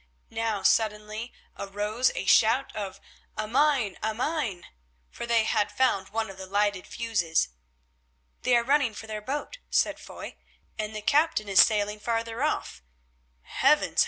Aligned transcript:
Now 0.31 0.63
suddenly 0.63 1.31
arose 1.59 2.11
a 2.15 2.25
shout 2.25 2.75
of 2.75 2.99
"A 3.37 3.47
mine! 3.47 3.99
a 4.01 4.15
mine!" 4.15 4.65
for 5.11 5.27
they 5.27 5.43
had 5.43 5.71
found 5.71 6.09
one 6.09 6.27
of 6.31 6.39
the 6.39 6.47
lighted 6.47 6.87
fuses. 6.87 7.49
"They 8.41 8.57
are 8.57 8.63
running 8.63 8.95
for 8.95 9.05
their 9.05 9.21
boat," 9.21 9.59
said 9.69 9.99
Foy, 9.99 10.37
"and 10.75 10.95
the 10.95 11.03
captain 11.03 11.47
is 11.47 11.61
sailing 11.63 11.99
farther 11.99 12.41
off. 12.41 12.81
Heavens! 13.43 13.99